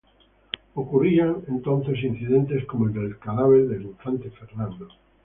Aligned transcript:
Ocurrían 0.73 1.43
entonces 1.47 2.03
incidentes 2.03 2.65
como 2.65 2.87
el 2.87 2.93
del 2.95 3.19
cadáver 3.19 3.67
del 3.67 3.83
infante 3.83 4.31
Fernando. 4.31 4.87